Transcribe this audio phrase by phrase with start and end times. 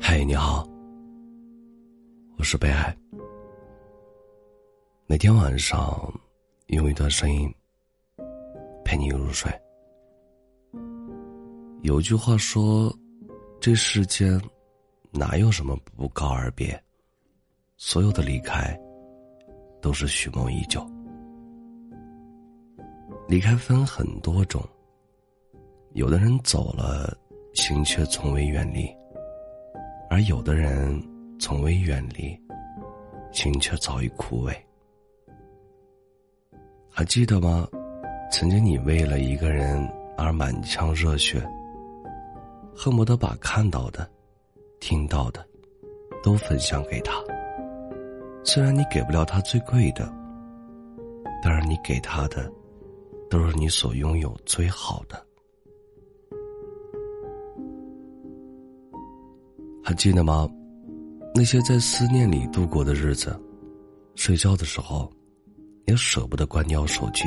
[0.00, 0.66] 嗨，你好，
[2.36, 2.96] 我是北海。
[5.06, 6.12] 每天晚上
[6.66, 7.52] 用一段声音
[8.84, 9.50] 陪你入睡。
[11.82, 12.94] 有句话说
[13.60, 14.40] ：“这世间
[15.10, 16.78] 哪有什么不告而别，
[17.76, 18.78] 所有的离开
[19.80, 20.84] 都是蓄谋已久。”
[23.26, 24.62] 离开分很多种，
[25.92, 27.16] 有的人走了，
[27.54, 28.86] 心却从未远离。
[30.14, 31.02] 而有的人
[31.40, 32.40] 从未远离，
[33.32, 34.54] 心却早已枯萎。
[36.88, 37.66] 还记得吗？
[38.30, 39.76] 曾经你为了一个人
[40.16, 41.44] 而满腔热血，
[42.76, 44.08] 恨不得把看到的、
[44.78, 45.44] 听到的
[46.22, 47.14] 都分享给他。
[48.44, 50.08] 虽然你给不了他最贵的，
[51.42, 52.48] 但是你给他的
[53.28, 55.23] 都是你所拥有最好的。
[59.94, 60.48] 记得吗？
[61.34, 63.38] 那些在思念里度过的日子，
[64.14, 65.10] 睡觉的时候，
[65.86, 67.24] 也舍不得关掉手机，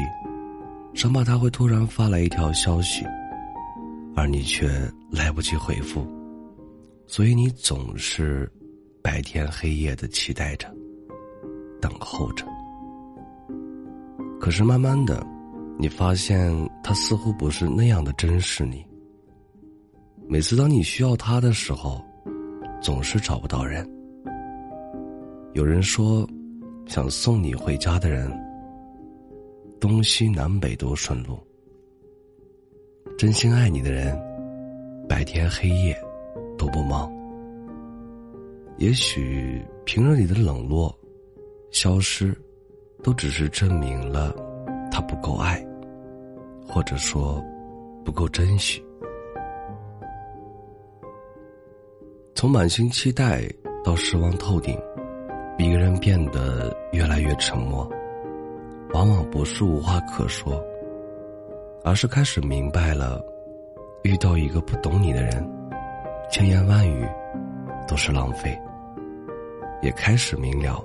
[0.93, 3.05] 生怕他会突然发来一条消息，
[4.15, 4.69] 而你却
[5.11, 6.07] 来不及回复，
[7.05, 8.49] 所以你总是
[9.01, 10.73] 白天黑夜的期待着，
[11.81, 12.45] 等候着。
[14.39, 15.25] 可是慢慢的，
[15.77, 18.85] 你发现他似乎不是那样的珍视你。
[20.29, 22.03] 每次当你需要他的时候，
[22.81, 23.87] 总是找不到人。
[25.53, 26.27] 有人说，
[26.85, 28.31] 想送你回家的人，
[29.79, 31.35] 东西南北都顺路；
[33.17, 34.17] 真心爱你的人，
[35.09, 35.97] 白天黑夜
[36.57, 37.11] 都不忙。
[38.77, 40.95] 也许平日里的冷落、
[41.71, 42.35] 消失，
[43.01, 44.35] 都只是证明了
[44.91, 45.65] 他不够爱，
[46.67, 47.43] 或者说
[48.05, 48.83] 不够珍惜。
[52.37, 53.41] 从满心期待
[53.83, 54.79] 到失望透顶，
[55.57, 57.89] 一个人变得越来越沉默。
[58.93, 60.63] 往往不是无话可说，
[61.83, 63.19] 而是开始明白了，
[64.03, 65.51] 遇到一个不懂你的人，
[66.29, 67.09] 千言万语
[67.87, 68.55] 都是浪费。
[69.81, 70.79] 也开始明了，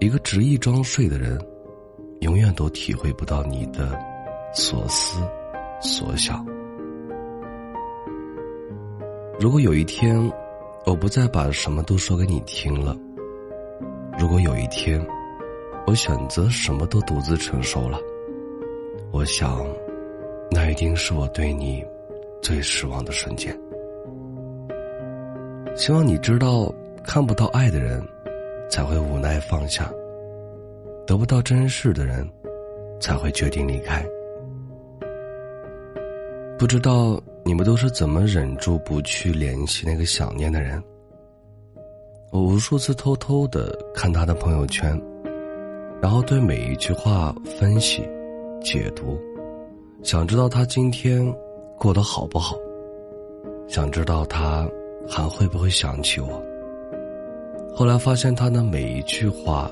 [0.00, 1.38] 一个执意装睡的人，
[2.20, 4.02] 永远都体会不到你的
[4.54, 5.20] 所思
[5.78, 6.42] 所想。
[9.38, 10.16] 如果有一天，
[10.86, 12.96] 我不再把什么都说给你听了；
[14.18, 14.98] 如果有一天，
[15.86, 17.98] 我选择什么都独自承受了，
[19.12, 19.62] 我想，
[20.50, 21.84] 那一定是我对你
[22.40, 23.54] 最失望的瞬间。
[25.76, 26.72] 希望你知道，
[27.04, 28.02] 看不到爱的人，
[28.70, 29.84] 才会无奈放下；
[31.06, 32.26] 得不到珍视的人，
[32.98, 34.02] 才会决定离开。
[36.58, 37.22] 不知道。
[37.46, 40.82] 你们都是怎么忍住不去联系那个想念的人？
[42.32, 45.00] 我无数次偷偷的看他的朋友圈，
[46.02, 48.02] 然后对每一句话分析、
[48.60, 49.16] 解读，
[50.02, 51.24] 想知道他今天
[51.78, 52.56] 过得好不好，
[53.68, 54.68] 想知道他
[55.08, 56.42] 还会不会想起我。
[57.72, 59.70] 后来发现他的每一句话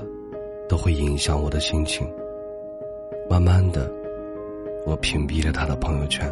[0.69, 2.09] 都会影响我的心情，
[3.29, 3.91] 慢慢的，
[4.85, 6.25] 我屏蔽了他的朋友圈。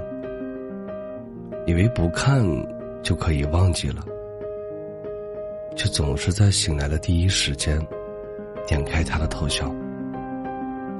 [1.73, 2.45] 以为不看
[3.01, 4.03] 就可以忘记了，
[5.75, 7.83] 却总是在醒来的第一时间
[8.67, 9.75] 点开他的头像。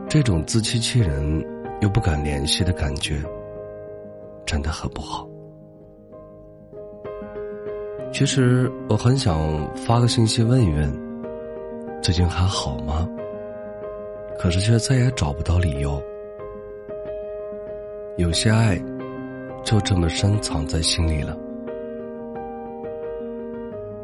[0.09, 1.45] 这种自欺欺人
[1.81, 3.21] 又不敢联系的感觉，
[4.47, 5.29] 真的很不好。
[8.11, 9.39] 其实我很想
[9.75, 10.91] 发个信息问一问，
[12.01, 13.07] 最近还好吗？
[14.39, 16.01] 可是却再也找不到理由。
[18.17, 18.83] 有些爱。
[19.63, 21.37] 就这么深藏在心里了。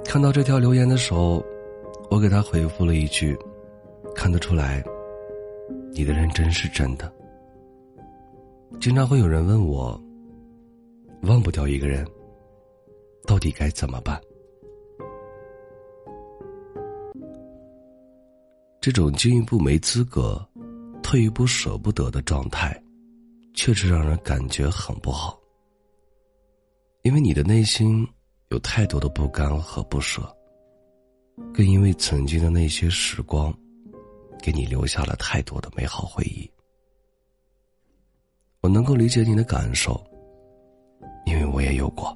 [0.06, 1.44] 看到这条留言的时候，
[2.10, 3.38] 我给他回复了一句
[4.16, 4.84] ：“看得出来，
[5.92, 7.12] 你的认真是真的。”
[8.80, 10.00] 经常会有人问我
[11.24, 12.08] ：“忘不掉一个人，
[13.28, 14.20] 到底该怎么办？”
[18.82, 20.44] 这种进一步没资格，
[21.04, 22.82] 退一步舍不得的状态，
[23.54, 25.39] 确实让人感觉很不好。
[27.04, 28.06] 因为你的内心
[28.50, 30.22] 有太多的不甘和不舍，
[31.54, 33.54] 更因为曾经的那些时光，
[34.42, 36.50] 给你留下了太多的美好回忆。
[38.62, 40.04] 我能够理解你的感受，
[41.26, 42.16] 因为我也有过。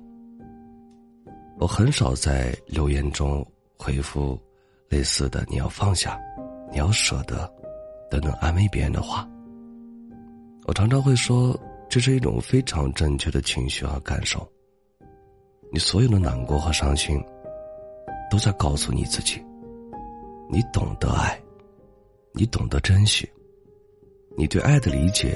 [1.57, 3.45] 我很少在留言中
[3.77, 4.37] 回复
[4.89, 6.19] 类似的“你要放下，
[6.69, 7.49] 你要舍得”
[8.11, 9.25] 等等安慰别人的话。
[10.65, 11.57] 我常常会说，
[11.89, 14.45] 这是一种非常正确的情绪和感受。
[15.73, 17.19] 你所有的难过和伤心，
[18.29, 19.43] 都在告诉你自己：
[20.47, 21.41] 你懂得爱，
[22.31, 23.27] 你懂得珍惜，
[24.37, 25.35] 你对爱的理解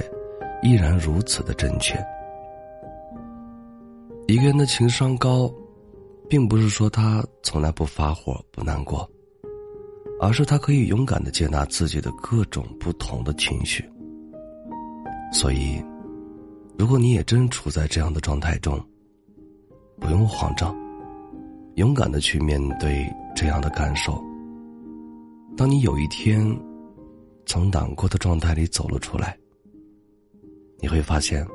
[0.61, 1.97] 依然如此的正确。
[4.27, 5.51] 一个人的情商高，
[6.29, 9.09] 并不是说他从来不发火、不难过，
[10.21, 13.83] 而是他可以勇敢的接纳自己的各种不同的情绪。
[15.33, 15.83] 所以。
[16.79, 18.79] 如果你也真处在这样的状态中，
[19.99, 20.75] 不用慌张，
[21.75, 24.23] 勇敢的去面对这样的感受。
[25.55, 26.39] 当你有一天
[27.45, 29.37] 从难过的状态里走了出来，
[30.79, 31.45] 你会发现，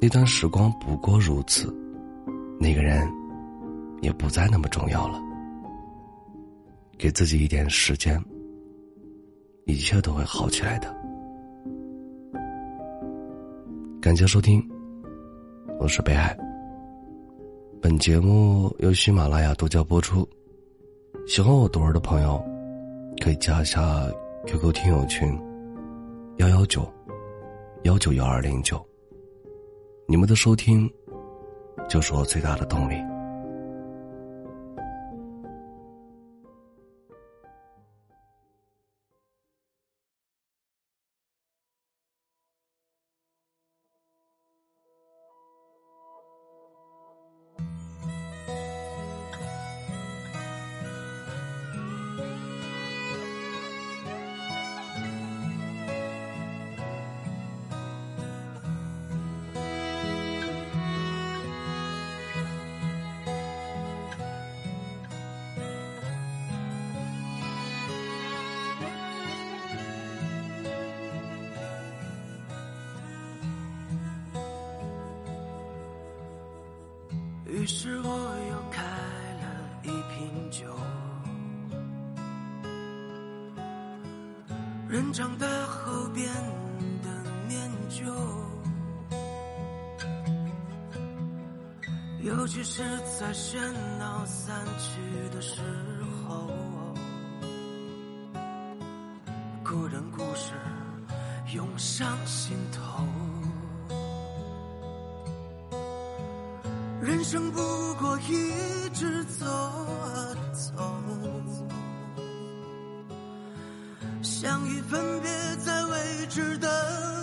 [0.00, 1.74] 那段时光不过如此，
[2.60, 3.06] 那个人
[4.00, 5.20] 也不再那么重要了。
[6.96, 8.22] 给自己一点时间，
[9.64, 10.94] 一切都会好起来的。
[14.00, 14.64] 感谢收听，
[15.80, 16.45] 我是北海。
[17.88, 20.28] 本节目由喜马拉雅独家播出。
[21.24, 22.44] 喜欢我读文的朋友，
[23.22, 24.04] 可以加一下
[24.44, 25.40] QQ 听友群：
[26.38, 26.84] 幺幺九
[27.84, 28.84] 幺九幺二零九。
[30.08, 30.90] 你们的收听，
[31.88, 32.96] 就是我最大的动力。
[77.56, 78.08] 于是我
[78.50, 79.46] 又开了
[79.82, 80.66] 一瓶酒，
[84.86, 86.28] 人长大后变
[87.02, 87.08] 得
[87.48, 87.58] 念
[87.88, 88.04] 旧，
[92.22, 92.82] 尤其是
[93.18, 93.58] 在喧
[93.98, 95.00] 闹散去
[95.34, 95.62] 的时
[96.28, 96.46] 候，
[99.64, 100.52] 故人故事
[101.54, 103.02] 涌上心头。
[107.16, 107.58] 人生不
[107.94, 110.74] 过一直走啊走，
[114.20, 115.30] 相遇分别
[115.64, 116.68] 在未知的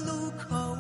[0.08, 0.76] 路口，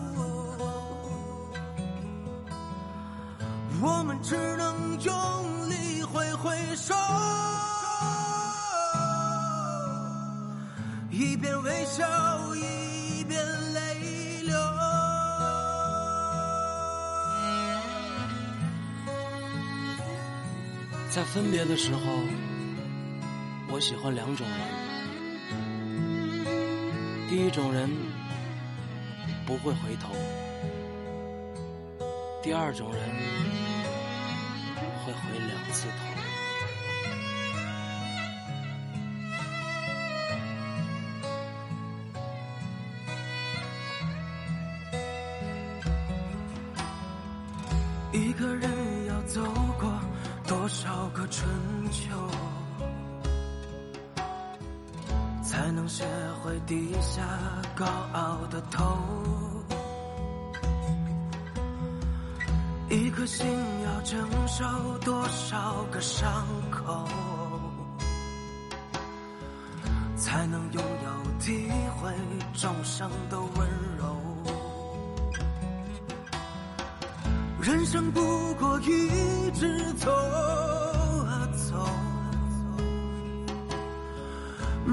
[3.83, 6.95] 我们只能用力挥挥手，
[11.11, 12.03] 一边微笑
[21.13, 21.99] 在分别的时候，
[23.69, 24.57] 我喜欢两种人。
[27.29, 27.87] 第一种人
[29.45, 30.15] 不会回头，
[32.41, 32.99] 第二种人
[35.05, 35.93] 会回两次头。
[48.11, 48.72] 一个人。
[51.27, 51.47] 春
[51.91, 52.09] 秋，
[55.43, 56.03] 才能学
[56.41, 57.21] 会低下
[57.75, 58.97] 高傲的头？
[62.89, 63.47] 一颗心
[63.83, 64.63] 要承受
[64.99, 67.07] 多少个伤口，
[70.15, 72.11] 才能拥有体会
[72.53, 74.15] 众生的温柔？
[77.61, 80.11] 人生不过一直走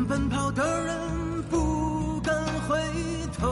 [0.08, 2.34] 奔跑的人不敢
[2.68, 2.80] 回
[3.38, 3.48] 头，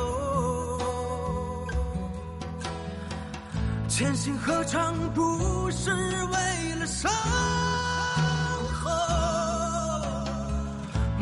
[3.88, 7.11] 前行何尝不是为了身
[8.73, 8.90] 后，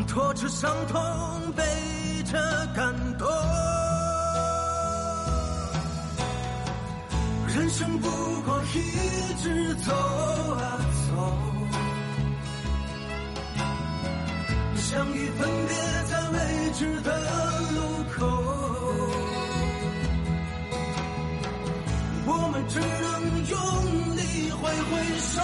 [0.07, 1.01] 拖着伤痛，
[1.55, 1.63] 背
[2.23, 2.37] 着
[2.75, 3.27] 感动。
[7.47, 8.09] 人生不
[8.41, 10.77] 过一直走啊
[11.09, 11.33] 走，
[14.89, 15.75] 相遇分别
[16.05, 17.11] 在未知的
[17.75, 17.77] 路
[18.15, 18.25] 口，
[22.25, 22.87] 我们只能
[23.49, 23.59] 用
[24.15, 24.89] 力挥挥
[25.19, 25.41] 手，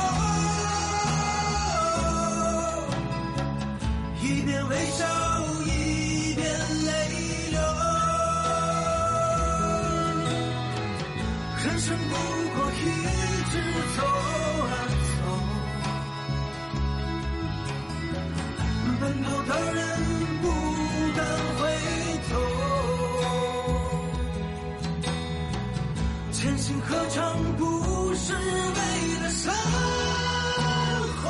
[26.65, 28.39] 情何尝不是为
[29.21, 29.53] 了生
[31.21, 31.29] 活，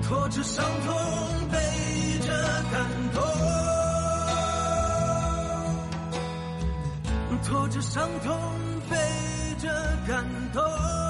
[0.00, 0.94] 拖着伤痛
[1.50, 1.58] 背
[2.20, 2.30] 着
[2.70, 3.20] 感动，
[7.42, 8.32] 拖着伤痛
[8.88, 8.96] 背
[9.58, 9.68] 着
[10.06, 11.03] 感动。